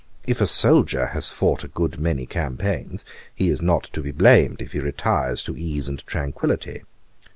[0.25, 3.05] If a soldier has fought a good many campaigns,
[3.35, 6.81] he is not to be blamed if he retires to ease and tranquillity.